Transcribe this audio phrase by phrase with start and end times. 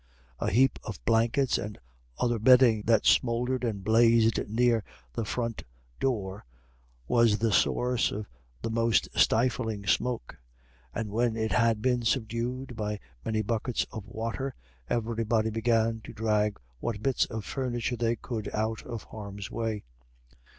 [0.39, 1.77] A heap of blankets and
[2.17, 5.61] other bedding, that smouldered and blazed near the front
[5.99, 6.43] door,
[7.07, 8.25] was the source of
[8.63, 10.39] the most stiffling smoke;
[10.91, 14.55] and when it had been subdued by many buckets of water,
[14.89, 19.83] everybody began to drag what bits of the furniture they could out of harm's way.